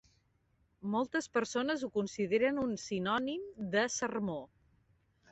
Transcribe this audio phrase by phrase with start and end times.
[0.93, 3.43] Moltes persones ho consideren un sinònim
[3.75, 4.39] de sermó.